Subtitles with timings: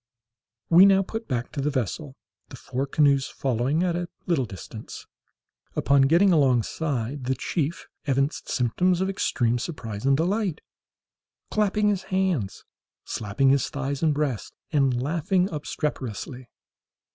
[0.71, 2.15] We now put back to the vessel,
[2.49, 5.05] the four canoes following at a little distance.
[5.75, 10.59] Upon getting alongside, the chief evinced symptoms of extreme surprise and delight,
[11.51, 12.65] clapping his hands,
[13.05, 16.47] slapping his thighs and breast, and laughing obstreperously.